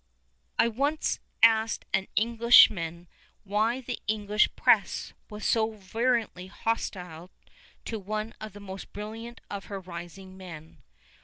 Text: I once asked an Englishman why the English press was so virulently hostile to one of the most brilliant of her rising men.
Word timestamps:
I 0.57 0.67
once 0.67 1.19
asked 1.43 1.85
an 1.93 2.07
Englishman 2.15 3.07
why 3.43 3.81
the 3.81 3.99
English 4.07 4.49
press 4.55 5.13
was 5.29 5.45
so 5.45 5.73
virulently 5.73 6.47
hostile 6.47 7.29
to 7.85 7.99
one 7.99 8.33
of 8.41 8.53
the 8.53 8.59
most 8.59 8.93
brilliant 8.93 9.41
of 9.51 9.65
her 9.65 9.79
rising 9.79 10.35
men. 10.35 10.81